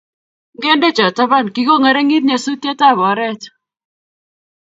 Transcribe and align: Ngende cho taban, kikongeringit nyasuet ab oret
Ngende 0.57 0.87
cho 0.97 1.07
taban, 1.17 1.45
kikongeringit 1.55 2.23
nyasuet 2.25 2.81
ab 2.89 2.99
oret 3.09 3.41